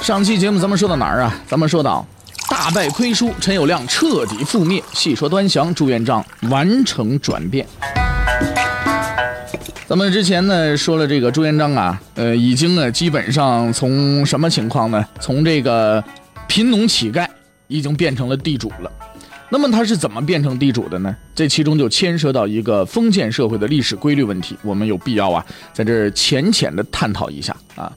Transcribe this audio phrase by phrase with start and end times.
[0.00, 1.40] 上期节目咱们说到哪儿啊？
[1.46, 2.06] 咱们说到
[2.48, 4.82] 大败亏输，陈友谅彻底覆灭。
[4.92, 7.66] 细说端详，朱元璋完成转变。
[9.86, 15.04] 咱们之前呢说了这个朱元璋啊，呃，已经呢基本上从什么情况呢？
[15.20, 16.02] 从这个
[16.46, 17.26] 贫农乞丐。
[17.70, 18.90] 已经变成了地主了，
[19.50, 21.14] 那么他是怎么变成地主的呢？
[21.34, 27.92] 这其中就牵涉到一个封建社会的历史规律问题，我们有必要啊，在这浅浅的探讨一下啊。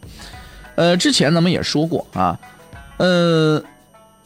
[0.82, 2.40] 呃，之前咱们也说过啊，
[2.98, 3.64] 呃，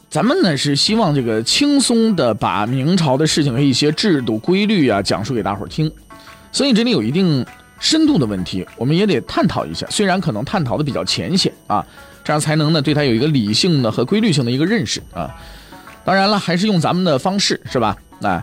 [0.10, 5.92] 咱们呢是希望这个轻松的把明朝的事情和一些制度规律啊讲述给大伙儿听，
[6.54, 7.46] 所以这里有一定
[7.78, 11.86] 深度的问题，我们也得探讨一下，虽然可能探讨的比较浅显啊。
[12.24, 15.30] 这样才能呢，对他有一个理性的和规律性的一个认识啊。
[16.06, 17.98] 当然了，还是用咱们的方式，是吧？
[18.22, 18.42] 啊，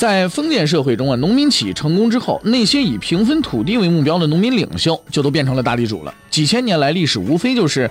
[0.00, 6.14] 在封建社会中啊，农民起义成功之后，那些以平分土地为目标的农民领袖就都变成了大地主了。
[6.30, 7.90] 几千年来历史，无非就是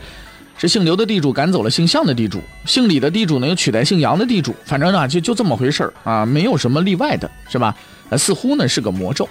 [0.58, 7.76] 是姓刘的地主赶走了姓项的地主，姓李的地主呢又取代姓杨的地主，反正呢就就这么回事儿啊，没有什么例外的，是吧？
[8.10, 9.30] 呃，似乎呢是个魔咒。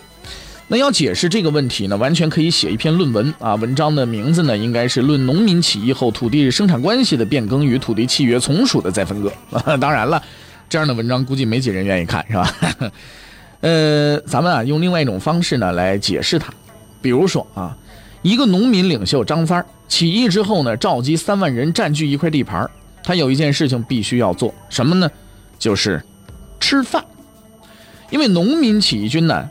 [0.68, 3.56] 那要解释这个问题呢，完全可以写一篇论文啊。
[3.56, 9.32] 文章的名字呢，应该是《论农民起义后土地生产关系的变更与土地契约从属的再分割》。
[9.80, 10.22] 当然了，
[10.69, 12.55] 这样的文章估计没几人愿意看，是吧？
[13.61, 16.52] 呃，咱们啊用另外一种方式呢来解释它。
[17.00, 17.77] 比如说啊，
[18.22, 22.69] 一个农民领袖张三起义之后呢，召集三万人占据一块地盘，
[23.03, 25.10] 他有一件事情必须要做，什么呢？
[25.59, 26.03] 就是
[26.60, 27.04] 吃饭。
[28.10, 29.48] 因为农民起义军呢。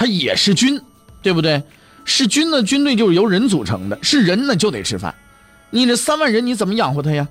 [0.00, 0.80] 他也是军，
[1.22, 1.60] 对不对？
[2.04, 5.12] 是军的，军队就是由人组成的，是人呢就得吃饭。
[5.70, 7.26] 你这三万人你怎么养活他呀？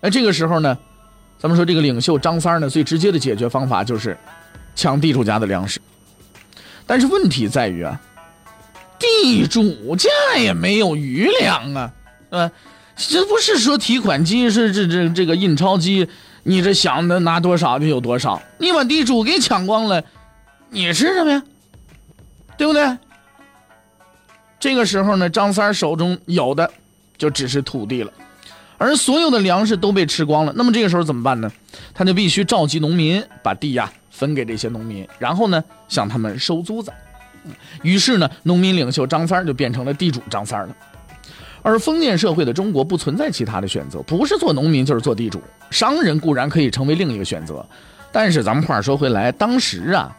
[0.00, 0.78] 哎，这个时候呢，
[1.44, 4.16] 咱们说这个领袖张三呢，最直接的解决方法就是
[4.74, 5.78] 抢地主家的粮食。
[6.86, 8.00] 但是问题在于啊，
[8.98, 11.92] 地主家也没有余粮啊，
[12.30, 12.50] 对吧？
[12.96, 16.08] 这不是说提款机是这这这个印钞机，
[16.44, 20.02] 你这想的拿多少就有多少，你把地主给抢光了。
[20.70, 21.42] 你吃什么呀？
[22.56, 22.96] 对不对？
[24.58, 26.72] 这个时候呢，张三手中有的
[27.18, 28.10] 就只是土地了，
[28.76, 30.52] 而所有的粮食都被吃光了。
[30.56, 31.50] 那么这个时候怎么办呢？
[31.92, 36.92] 他就必须召集农民，把地呀分给这些农民，然后呢向他们收租子。
[37.82, 40.76] 于是呢，农民领袖张三就变成了地主张三了。
[41.62, 45.42] 而封建社会的中国不存在其他的选择，不是做农民就是做地主。
[45.70, 47.66] 商人固然可以成为另一个选择，
[48.12, 50.14] 但是咱们话说回来，当时啊。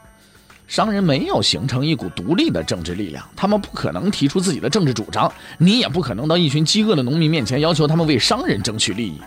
[0.67, 9.19] 商人没有形成一股独立的政治力量，他们不可能提出自己的政治主张，你也不可能到一群饥饿的农民面前要求他们为商人争取利益。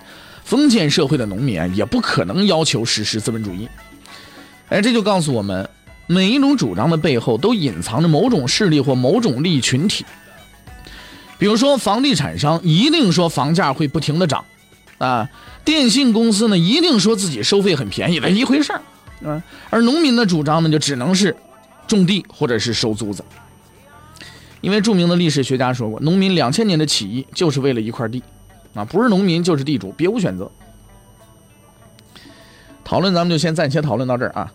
[0.45, 3.69] 封建社会的农民也不可能要求实施资本主义。
[4.69, 5.69] 哎，这就告诉我们，
[6.07, 10.05] 每一种主张的背后都隐藏着某种势力或某种利益群体。
[11.39, 14.45] 比如说，房地产商一定说房价会不停的涨，
[14.99, 15.29] 啊，
[15.65, 18.83] 电信公司呢一定说自己收费很便宜，的一回事儿。
[19.25, 21.35] 啊，而农民的主张呢，就只能是
[21.87, 23.25] 种地或者是收租子。
[24.61, 28.23] 因为著名的历史学家说过，农民两千年的起义就是为了一块地，
[28.75, 30.51] 啊，不是农民就是地主，别无选择。
[32.85, 34.53] 讨论咱们就先暂且讨论到这儿啊。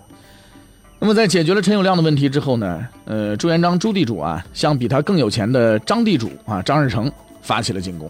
[1.00, 8.10] 那么在解决了陈友谅的问题之后呢，呃，朱元璋朱地主啊，向比他更有钱的张地主啊张士诚发起了进攻。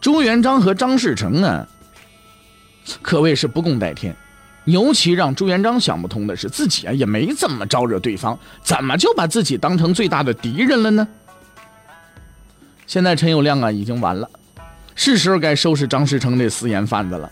[0.00, 1.66] 朱元璋和张士诚呢，
[3.00, 4.14] 可谓是不共戴天。
[4.64, 11.06] 尤其让朱元璋想不通的是，自己啊也没怎么招惹对方，怎么就把自己当成最大的敌人了呢？
[12.86, 14.28] 现在陈友谅啊已经完了，
[14.94, 17.30] 是时候该收拾张士诚这私盐贩子了。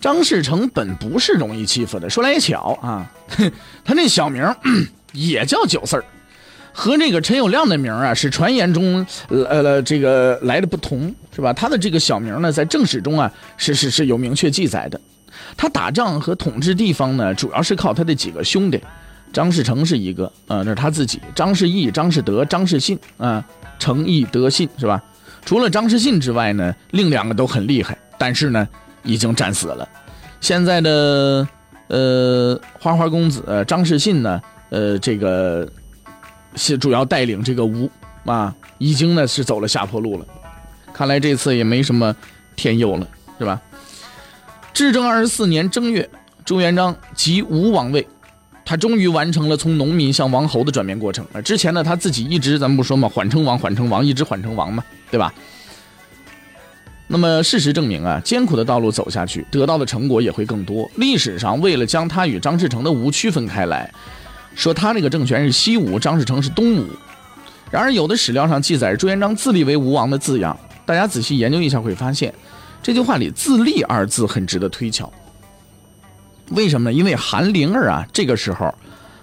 [0.00, 3.10] 张士诚本不是容易欺负的，说来也巧啊，
[3.84, 4.42] 他那小名
[5.12, 6.04] 也叫九四儿，
[6.72, 11.52] 和这个陈友谅的名啊是传言中呃呃这个来的不同，是吧？
[11.52, 15.00] 他的这个小名呢，在正史中啊是是是有明确记载的。
[15.56, 18.80] 他打仗和统治地方呢，主要是靠他的几个兄弟，
[19.32, 23.44] 张士诚是一个，啊，那是他自己；张士义、张士德、张士信，啊，
[23.78, 25.02] 诚义德信是吧？
[25.44, 28.66] 除了张士信之外呢，另两个都很厉害，但是呢，
[29.02, 29.88] 已经战死了。
[30.40, 31.46] 现在的
[31.88, 35.68] 呃花花公子张士信呢，呃，这个
[36.56, 37.88] 是主要带领这个吴
[38.24, 40.26] 啊，已经呢是走了下坡路了。
[40.92, 42.14] 看来这次也没什么
[42.56, 43.06] 天佑了，
[43.38, 43.60] 是吧？
[44.76, 46.06] 至正二十四年正月，
[46.44, 48.06] 朱元璋即吴王位，
[48.62, 51.26] 他终于完成了从农民向王侯的转变过程。
[51.42, 55.32] 之前呢，他自己一直咱们不说嘛，缓称王，缓称王，一直缓称王嘛，对吧？
[57.06, 60.90] 那么事实证明啊，艰苦的道路走下去，得到的成果也会更多。
[60.96, 63.90] 历史上为了将他与张士诚的吴区分开来，
[64.54, 66.86] 说他那个政权是西吴，张士诚是东吴。
[67.70, 72.30] 然而有的史料上记载朱元璋自立为吴王的字样，大家仔细研究一下会发现，
[72.86, 75.12] 这句话里“自立”二字很值得推敲。
[76.50, 76.96] 为什么呢？
[76.96, 78.72] 因为韩灵儿啊，这个时候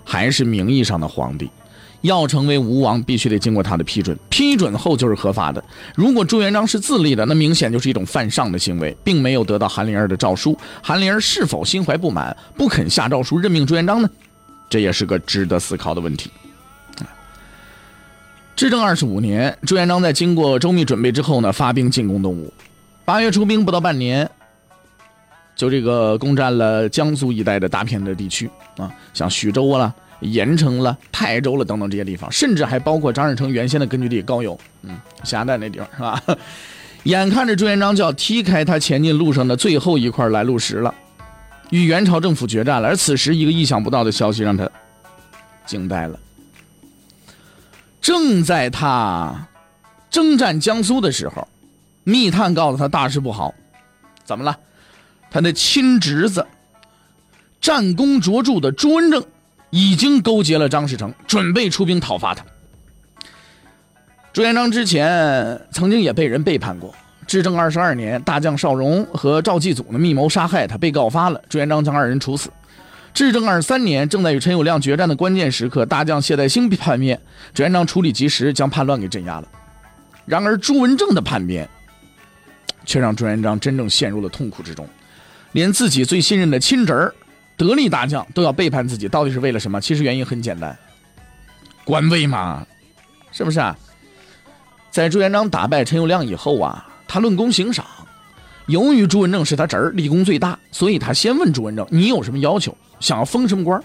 [0.04, 1.50] 还是名义上的皇帝。
[2.02, 5.64] 要成为吴王，必须得经过他的批准，批准后就是合法的。
[5.96, 10.60] 如果朱元璋是自立的，那明显就是一种犯上的行为，并没有得到韩灵儿的诏书。
[10.82, 14.10] 韩灵儿是否心怀不满，不肯下诏书任命朱元璋呢？
[14.70, 16.30] 这也是个值得思考的问题。
[18.58, 22.52] 至正二十五年，朱元璋在经过周密准备之后呢，发兵进攻东吴。
[23.06, 24.30] 八月出兵不到半年，
[25.56, 29.94] 就这个攻占了江苏一带的大片的地区啊，像徐州了。
[30.22, 36.38] 盐城了、泰州了等等这些地方，甚至还包括张士诚原先的根据地高邮，嗯，咸蛋那地方是吧？
[37.04, 40.96] 眼看着朱元璋就要踢开他前进路上的最后一块来路石了，
[41.72, 42.88] 与元朝政府决战了。
[42.88, 44.70] 而此时，一个意想不到的消息让他
[45.66, 46.18] 惊呆了。
[48.00, 49.50] 正在他
[50.10, 51.46] 征战江苏的时候，
[52.04, 53.54] 密探告诉他大事不好，
[54.24, 54.58] 怎么了？
[55.30, 56.46] 他的亲侄子、
[57.60, 59.24] 战功卓著的朱文正。
[59.76, 62.46] 已经勾结了张士诚，准备出兵讨伐他。
[64.32, 66.94] 朱元璋之前曾经也被人背叛过。
[67.26, 72.52] 至正二十二年，大将邵荣和赵继祖呢密谋杀害他，被告发了，朱元璋将二人处死。
[73.16, 77.20] 至正二十三年，正在与陈友谅决战的关键时刻，大将谢代兴叛变，
[77.52, 79.48] 朱元璋处理及时，将叛乱给镇压了。
[80.28, 81.68] 然而朱文正的叛变，
[82.86, 84.88] 却让朱元璋真正陷入了痛苦之中，
[85.52, 87.14] 连自己最信任的亲侄儿。
[87.56, 89.80] 得力大将都要背叛自己，到底是为了什么？
[89.80, 90.76] 其实原因很简单，
[91.86, 92.66] 官位嘛，
[93.32, 93.78] 是不是啊？
[94.90, 97.86] 在朱元璋打败陈友谅以后啊，他论功行赏，
[98.66, 102.76] 由于朱文正是他侄儿，立功最大，所以他先问朱文正：“你有什么要求？
[103.00, 103.82] 想要封什么官？”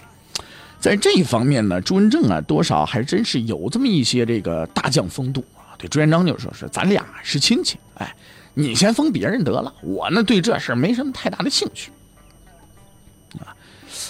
[0.79, 5.77] 在这一方面呢，朱文正啊，多少还真是有这么一些这个大将风度啊。
[5.77, 8.15] 对朱元璋就说：“是咱俩是亲戚，哎，
[8.53, 11.91] 你先封别人得了，我呢对这事没什么太大的兴趣。”
[13.39, 13.55] 啊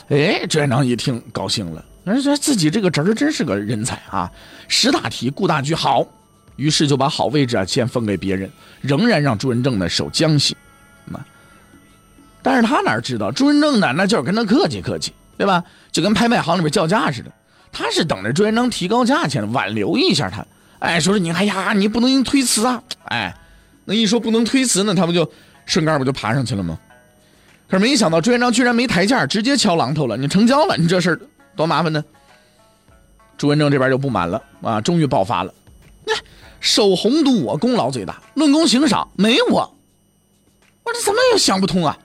[0.09, 4.31] 哎，朱元璋一听高兴了，而且自己这个侄儿真是个人才啊，
[4.68, 6.06] 识大体、顾大局，好，
[6.56, 8.50] 于是就把好位置啊先封给别人，
[8.81, 10.57] 仍然让朱文正呢守江西，
[11.12, 11.24] 啊，
[12.42, 15.63] 但是他哪知道朱文正呢，那就是跟他客气客气，对吧？
[15.92, 17.31] 就跟拍卖行里边叫价似的，
[17.71, 20.45] 他是等着朱元璋提高价钱，挽留一下他，
[20.80, 23.35] 哎，说是你，哎呀，你不能推辞啊，哎，
[23.89, 25.27] 那一说不能推辞呢，他不就
[25.65, 26.77] 顺杆不就爬上去了吗？
[27.68, 30.15] 可是没想到朱元璋居然没抬价，直接敲榔头了。
[30.15, 31.19] 你成交了，你这事儿
[31.56, 32.03] 多麻烦呢。
[33.36, 35.51] 朱文正这边就不满了啊，终于爆发了。
[36.06, 36.13] 那
[36.59, 39.75] 守洪都我功劳最大，论功行赏没我。
[40.83, 41.97] 我这怎么也想不通啊？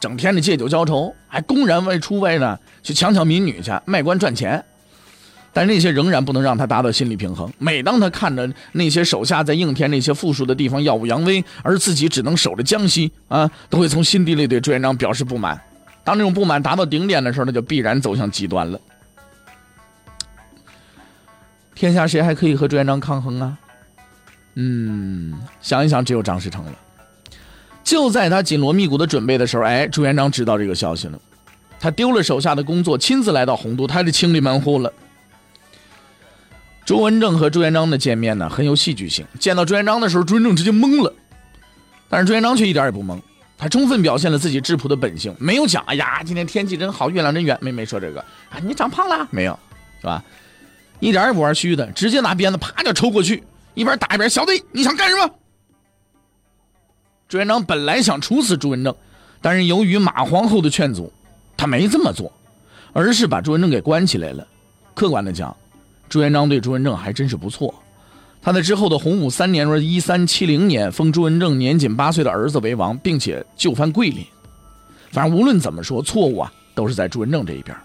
[0.00, 4.64] 整天的借酒浇愁，还公然外出外呢去强抢民女去卖官赚钱。
[5.54, 7.50] 但那些仍然不能让他达到心理平衡。
[7.58, 15.58] 每当他看着那些手下在应天那些富庶的地方耀武扬威，而自己只能守着江西啊，都会从心底里对朱元璋表示不满。
[16.02, 18.78] 当这种不满达到顶点的时候，那就必然走向极端了。
[21.74, 23.56] 天下谁还可以和朱元璋抗衡啊？
[24.56, 26.72] 嗯，想一想，只有张士诚了。
[27.82, 31.18] 就在他紧锣密鼓的准备的时候，哎，朱元璋知道这个消息了，
[31.78, 34.92] 他丢了手下的工作，亲自来到洪都，他得清理门户了。
[36.84, 39.26] 朱文正和朱元璋的见面呢，很有戏剧性。
[39.40, 41.12] 见到朱元璋的时候，朱元正直接懵了，
[42.10, 43.18] 但是朱元璋却一点也不懵，
[43.56, 49.58] 他充分表现了自己质朴的本性，没有讲“哎呀，今天天气真好，月亮真圆”，没没说这个啊，你长胖了没有，
[50.00, 50.22] 是吧？
[51.00, 55.30] 一点也不玩虚的，直接拿鞭子啪就抽过去，一边打一边：“小子，你想干什么？”
[57.28, 58.94] 朱元璋本来想处死朱文正，
[59.40, 61.10] 但是由于马皇后的劝阻，
[61.56, 62.30] 他没这么做，
[62.92, 64.46] 而是把朱文正给关起来了。
[64.94, 65.56] 客观的讲。
[66.08, 67.74] 朱元璋对朱文正还真是不错，
[68.40, 74.24] 他在之后的洪武三年，说一三七零年，封朱文正年仅八岁的儿子为王，并且就藩桂林。
[75.10, 77.76] 反正无论怎么说，错误啊都是在朱文正这一边。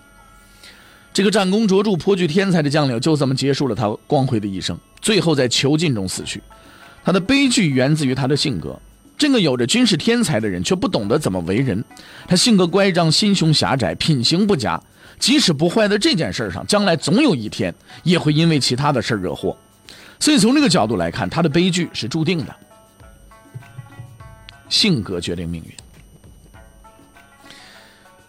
[1.11, 6.41] 这个战功卓著、颇具天才的将领，就这么结束了他光辉的一生，最后在囚禁中死去。
[7.03, 8.79] 他的悲剧源自于他的性格，
[9.19, 11.83] 这个有着军事天才的人，却不懂得怎么为人。
[12.25, 14.81] 他性格乖张，心胸狭窄，品行不佳。
[15.19, 19.57] 即使不坏在这件事上，将来总有一天也会因为其他的事惹祸，
[20.21, 22.55] 所以从这个角度来看，他的悲剧是注定的。
[24.69, 25.71] 性格决定命运。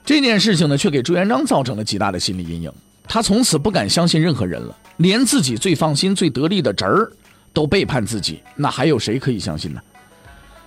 [0.04, 2.72] 这件事情呢，却给朱元璋造成了极大的心理阴影。
[3.04, 7.12] 他从此不敢相信任何人了，连自己最放心、最得力的侄儿
[7.52, 9.80] 都背叛自己，那还有谁可以相信呢？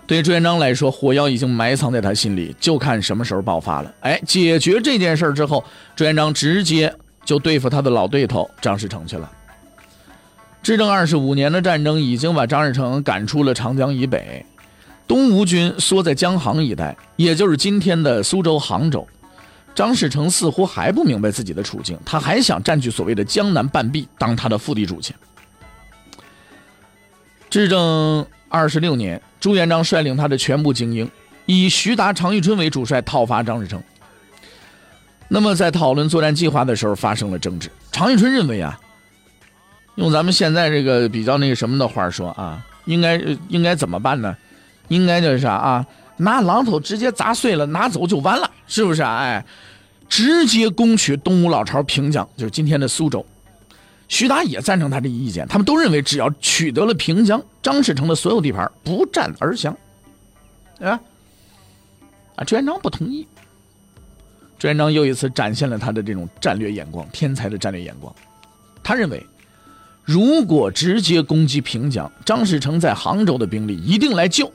[0.06, 3.94] 对朱元璋来说，火药已经埋藏在他心里，就看什么时候爆发了。
[4.02, 5.64] 哎，解决这件事之后，
[5.96, 6.94] 朱元璋直接
[7.24, 9.32] 就对付他的老对头张士诚去了。
[10.62, 14.46] 至正二十五年的战争已经把张士诚赶出了长江以北，
[15.08, 19.08] 东吴军缩在江杭一带，也就是今天的苏州、杭州。
[19.76, 25.16] 张士诚似乎还不明白自己的处境，他还想占据所谓的江南半壁，当他的副地主去。
[27.50, 31.10] 至正二十六年，朱元璋率领他的全部精英，
[31.48, 33.82] 以徐达、常遇春为主帅，讨伐张士诚。
[35.28, 37.68] 那么，在讨论作战计划的时候，发生了争执。
[37.92, 38.80] 常遇春认为啊，
[39.96, 43.16] 用咱们现在这个比较那个什么的话说啊，应该
[43.50, 44.38] 应该怎么办呢？
[44.90, 45.84] 应该就是啥啊？
[46.18, 49.16] 拿榔头直接砸碎了，拿走就完了，是不是啊？
[49.16, 49.44] 哎，
[50.08, 53.26] 直接攻取东吴老巢平江，就是今天的苏州。
[54.14, 59.76] 徐达也赞成他这一意见，他们都认为只要取得了平江，张士诚的所有地盘不战而降。
[60.80, 61.02] 啊，
[62.36, 63.28] 啊，朱元璋不同意。
[64.60, 68.14] 朱元璋又一次展现了他的这种战略眼光，天才的战略眼光。
[68.84, 69.26] 他认为，
[70.04, 74.52] 如果直接攻击平江，张士诚在杭州的兵力一定来救。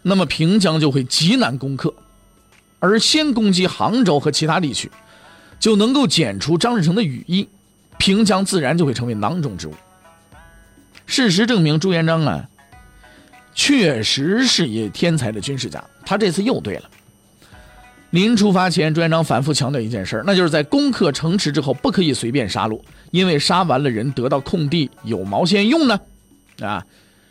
[0.00, 1.92] 那么平江就会极难攻克，
[2.78, 4.90] 而先攻击杭州和其他地区，
[5.60, 7.46] 就能够剪除张士诚的羽翼，
[7.98, 9.74] 平江自然就会成为囊中之物。
[11.04, 12.48] 事实证明，朱元璋啊，
[13.54, 15.82] 确实是一天才的军事家。
[16.06, 16.88] 他这次又对了。
[18.10, 26.00] 临出发前，朱元璋反复强调一件事，那就是在攻克城池之后，不可以随便杀戮，因为杀完了人，得到空地有毛线用呢？
[26.62, 26.84] 啊！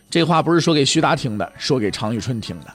[0.10, 2.68] 这话不是说给徐达听的，说给常遇春听的。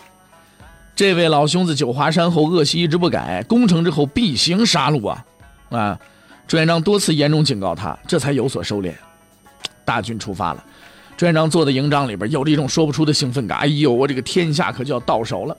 [0.94, 5.24] 这位老兄子九华山后恶习一直不改，攻城之后必行杀戮啊！
[5.70, 5.98] 啊，
[6.46, 8.92] 朱元璋多次严重警告他，这才有所收敛。
[9.84, 10.64] 大军出发了，
[11.16, 13.58] 朱元璋坐在营帐里边，有着一种说不出的兴奋感。
[13.58, 15.56] 哎呦，我这个天下可就要到手了！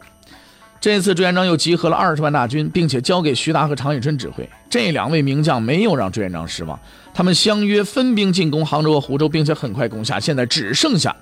[0.80, 4.48] 这次朱元璋又集合了二十万大军，并且交给徐达和常遇春指挥。
[4.70, 6.80] 这两位名将没有让朱元璋失望，
[7.13, 10.20] 他们相约分兵进攻杭州和湖州，并且很快攻下。
[10.20, 11.16] 现在只剩下。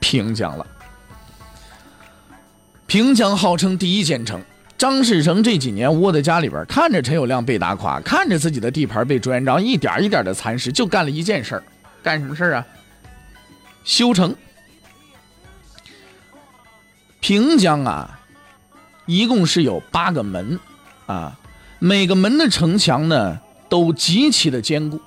[0.00, 0.66] 平江了。
[2.86, 4.40] 平江号称第一坚城，
[4.82, 11.62] 张士诚这几年窝在家里边，看着陈友谅被打垮，看着自己的地盘被朱元璋一点一点的蚕食，就干了一件事儿，
[12.02, 12.66] 干什么事儿啊？
[13.84, 14.34] 修城。
[17.20, 18.18] 平江啊，
[19.06, 20.58] 一共是有八个门，
[21.06, 21.38] 啊，
[21.78, 25.00] 每个门的城墙呢都极其的坚固，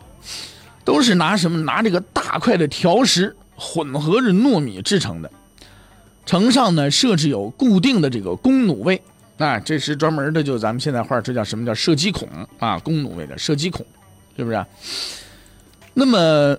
[0.86, 1.60] 都是拿什么？
[1.63, 3.36] 拿这个大块的条石。
[3.58, 5.29] 混合着糯米制成的，
[6.25, 9.01] 城上呢设置有固定的这个弓弩位，
[9.38, 12.27] 啊，这是专门的，就咱们现在话这叫什么叫射击孔
[12.60, 12.80] 啊？
[12.80, 13.86] 弓弩位的射击孔，
[14.38, 14.65] 是不是？
[15.94, 16.58] 那么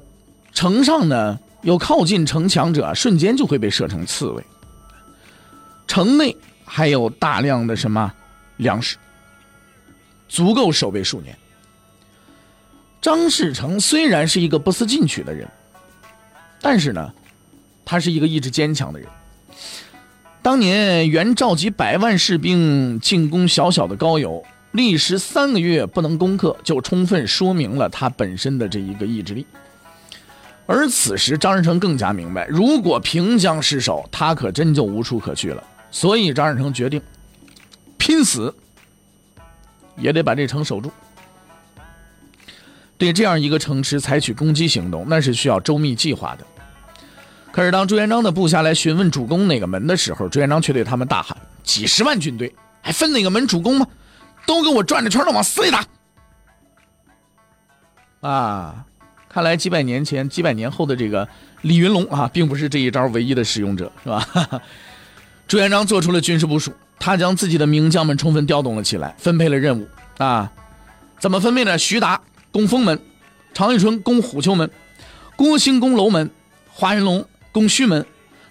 [0.52, 4.44] 城上呢，有靠近城墙者，瞬间就会被射成刺猬。
[5.86, 8.12] 城内还有大量的什么
[8.56, 8.96] 粮食，
[10.28, 11.36] 足够守备数年。
[13.00, 15.48] 张士诚虽然是一个不思进取的人。
[16.58, 17.12] 但是呢，
[17.84, 19.06] 他是一个意志坚强的人。
[20.46, 29.44] 当年袁召集百万士兵进攻小小的高邮，历时三个月不能攻克，就充分说明了他本身的这一个意志力。
[30.64, 35.60] 而此时张士诚更加明白，如果平江失守，他可真就无处可去了。
[35.90, 37.02] 所以张士诚决定
[37.98, 38.54] 拼死
[39.96, 40.92] 也得把这城守住。
[42.96, 46.46] 对这样一个城池采取攻击行动，那是需要周密计划的。
[47.56, 51.34] 可是，当朱元璋的部下来询问主攻哪个门的时候，朱元璋却对他们大喊
[51.64, 53.86] ：“几十万军队，还分哪个门主攻吗？
[54.44, 55.82] 都给我转着圈的往死里打！”
[58.20, 58.84] 啊，
[59.30, 61.26] 看来几百年前、几百年后的这个
[61.62, 64.60] 李云龙啊，并不是这一招唯一的使用者，是吧？
[65.48, 70.52] 朱元璋做出了军事部署，他将自己的名将们充分调动了起来，分配了任务啊。
[71.18, 71.78] 怎么分配呢？
[71.78, 72.20] 徐达
[72.52, 73.00] 攻封门，
[73.54, 74.70] 常遇春攻虎丘门，
[75.36, 76.30] 郭兴攻楼门，
[76.68, 77.26] 华云龙。
[77.56, 78.04] 攻胥门，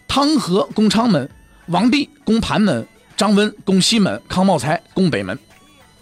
[0.08, 1.30] 汤和攻昌门，
[1.68, 5.38] 王弼攻盘门，张温攻西门，康茂才攻北门。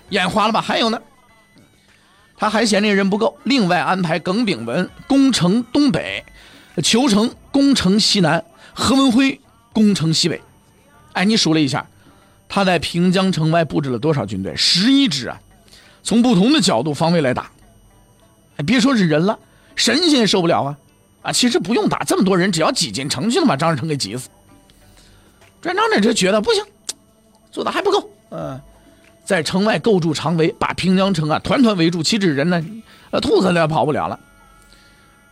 [0.07, 0.61] 眼花了吧？
[0.61, 1.01] 还有呢，
[2.37, 6.23] 他还嫌这人不够，另外安排耿炳文攻城东北，
[6.81, 9.41] 裘成攻城西南，何文辉
[9.73, 10.41] 攻城西北。
[11.11, 11.85] 哎，你数了一下，
[12.47, 14.55] 他在平江城外布置了多少军队？
[14.55, 15.41] 十一支啊！
[16.03, 17.51] 从不同的角度方位来打。
[18.55, 19.37] 哎，别说是人了，
[19.75, 20.77] 神仙也受不了啊！
[21.23, 24.29] 啊，其实不用打这么多人，只要挤进城去了，把张士诚给挤死。
[25.61, 26.63] 朱元璋呢就觉得不行，
[27.49, 28.59] 做的还不够，嗯，
[29.23, 32.63] 在城外构筑长围，把平江城啊团团围住，岂止人呢？
[33.11, 34.19] 呃，兔子也跑不了了。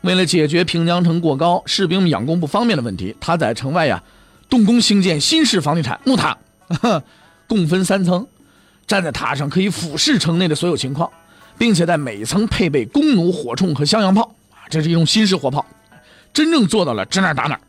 [0.02, 4.02] 为了解决平江城过高、士兵们养工不方便的问题，他在城外呀
[4.50, 6.38] 动工兴建新式房地产木塔，
[7.48, 8.26] 共分三层，
[8.88, 11.12] 站在塔上可以俯视城内的所有情况，
[11.58, 14.34] 并且在每层配备弓弩、火铳和襄阳炮，
[14.70, 15.66] 这是一种新式火炮，
[16.34, 17.60] 真正做到了指哪打哪。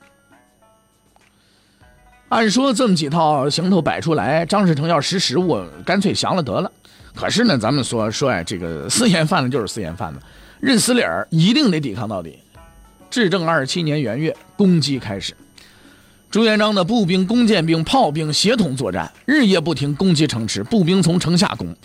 [2.29, 6.73] 按说这么几套行头摆出来，张士诚要识时务，干脆降了得了。
[7.15, 10.21] 可是呢，咱们说说哎，这个私盐贩子就是私盐贩子，
[10.59, 12.39] 认死理儿，一定得抵抗到底。
[13.11, 15.35] 至正二十七年元月，攻击开始，
[16.31, 20.65] 朱元璋的步兵、弓箭兵、炮兵协同作战，日夜不停攻击城池。
[20.65, 21.77] 步兵从城下攻，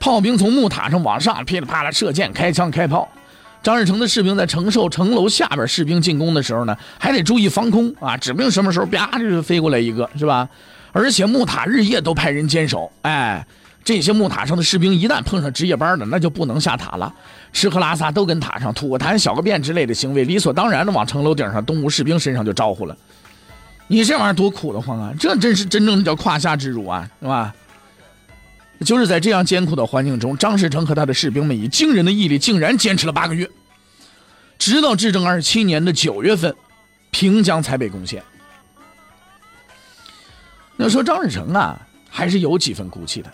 [0.00, 3.08] 炮兵从木塔上往上噼里啪啦射箭、开枪、开炮。
[3.62, 10.48] 张士诚的士兵在承受城楼下边士兵进攻的时候呢，还得注意防空啊，指不定什么时候啪就飞过来一个，是吧？
[10.92, 13.46] 而且木塔日夜都派人坚守，哎，
[13.84, 17.14] 这些木塔上的士兵一旦碰上值夜班的，那就不能下塔了，
[17.52, 22.96] 吃喝拉撒都跟塔上，吐个痰、小个便之类的行为，理所当然的往城楼顶上东吴士兵身上就招呼了。
[23.88, 25.12] 你这玩意儿多苦得慌啊！
[25.18, 27.54] 这真是真正的叫胯下之辱啊，是吧？
[28.82, 33.48] 就是在这样艰苦的环境中，张士诚和他的士兵们以惊人的毅力，竟然坚持了八个月，
[34.58, 36.54] 直到至正二十七年的九月份，
[37.10, 38.22] 平江才被攻陷。
[40.78, 43.30] 要说张士诚啊，还是有几分骨气的。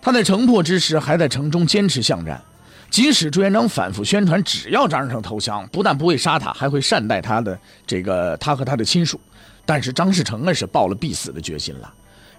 [0.00, 2.42] 他在城破之时，还在城中坚持巷战，
[2.90, 9.20] 即使朱元璋反复宣传，只要张士诚投降，不但不会杀他，还会善待他的这个他和他的亲属。
[9.64, 11.92] 但是张士诚那是抱了必死的决心了。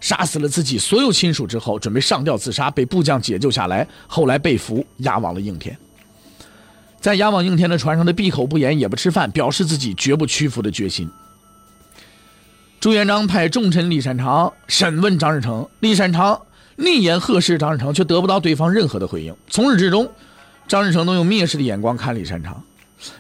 [0.03, 5.77] 杀死了自己所有亲属之后，准备上吊自杀，被部将解救下来，后来被俘押往了应天。
[6.99, 11.09] 在押往应天的船上，他闭口不言，也不吃饭，表示自己绝不屈服的决心。
[12.81, 16.41] 朱元璋派重臣李善长审问张士诚，李善长
[16.75, 19.33] 逆言呵斥张士诚，却得不到对方任何的回应。
[19.49, 20.11] 从始至终，
[20.67, 22.61] 张士诚都用蔑视的眼光看李善长，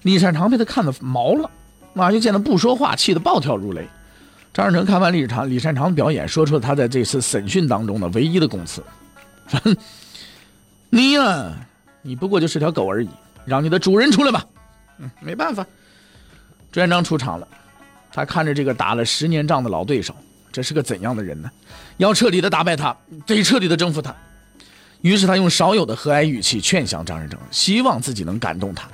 [0.01, 1.49] 李善长被他看得毛了，
[1.95, 3.87] 啊，又见他不说话，气得暴跳如雷。
[4.53, 8.83] 张士诚看完李长李善长表演，说出了他在这次审讯当中的唯一的供词
[9.49, 9.59] ：“说
[10.91, 11.51] 你呀，
[12.03, 13.09] 你不过就是条狗而已，
[13.45, 14.45] 让你的主人出来吧。”
[14.99, 15.65] 嗯，没办法，
[16.71, 17.47] 朱元璋出场了。
[18.11, 20.15] 他看着这个打了十年仗的老对手，
[20.51, 21.49] 这是个怎样的人呢？
[21.97, 24.15] 要彻底的打败他，得彻底的征服他。
[25.01, 28.87] 于是他用少有的和蔼语气劝降张士诚，希望自己能感动他。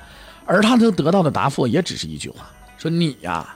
[0.46, 3.54] 而他能得到的答复也只是一句话：“说你呀，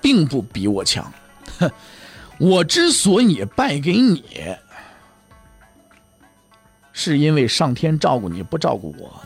[0.00, 1.12] 并不比我强。”
[1.58, 1.70] 哼，
[2.38, 4.24] 我之所以败给你，
[6.92, 9.20] 是因为上天照顾你不照顾我，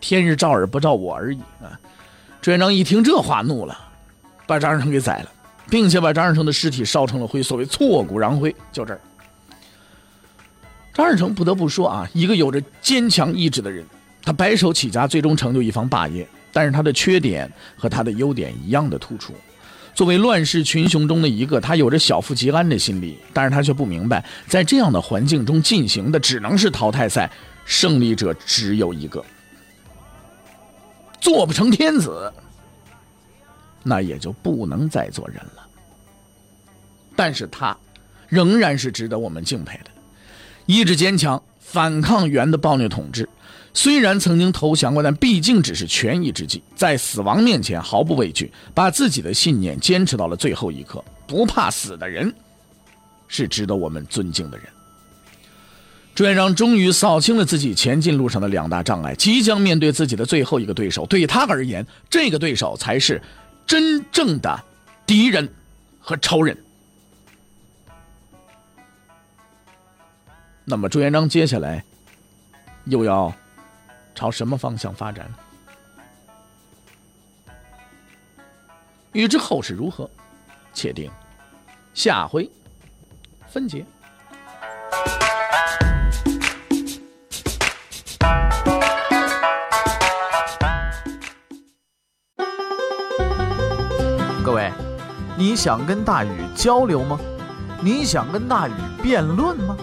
[0.00, 1.78] 天日照而不照我而已啊！
[2.40, 3.78] 朱元璋一听这话，怒了，
[4.46, 5.30] 把张士诚给宰了，
[5.70, 8.54] 并且把张士诚的尸体烧成了灰，所谓挫骨扬灰。
[8.72, 9.00] 就这儿，
[10.92, 13.86] 张士诚不得不说啊，一个有着坚强意志的人，
[14.22, 19.32] 他白手起家，最终成就一方霸业，但是他的缺点和他的优点一样的突出。
[19.94, 27.30] 作为乱世群雄中的一个，他有着小富即安的心理，但是他却不明白，在这样的环境中进行的只能是淘汰赛，
[27.64, 29.22] 胜利者只有一个，
[31.20, 32.32] 做不成天子，
[33.82, 35.66] 那也就不能再做人了。
[37.14, 37.76] 但是他
[38.28, 39.90] 仍然是值得我们敬佩的，
[40.64, 43.28] 意志坚强，反抗元的暴虐统治。
[43.74, 51.02] 虽然曾经投降过，但毕竟只是权宜之计，在死亡面前毫不畏惧，把自己的信念坚持到了最后一刻。
[51.26, 52.32] 不怕死的人，
[53.28, 54.66] 是值得我们尊敬的人。
[56.14, 61.06] 朱元璋终于扫清了自己前进路上的两大障碍，即将面对自己的最后一个对手。
[61.06, 63.20] 对他而言，这个对手才是
[63.66, 64.62] 真正的
[65.06, 65.48] 敌人
[65.98, 66.54] 和仇人。
[70.66, 71.82] 那么，朱元璋接下来
[72.84, 73.34] 又要？
[74.14, 75.30] 朝什么方向发展？
[79.12, 80.08] 欲知后事如何，
[80.72, 81.10] 且听
[81.92, 82.50] 下回
[83.46, 83.84] 分解。
[94.44, 94.72] 各位，
[95.36, 97.18] 你想跟大禹交流吗？
[97.82, 98.72] 你想跟大禹
[99.02, 99.76] 辩论吗？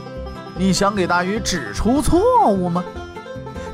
[0.57, 2.83] 你想给大禹指出错误吗？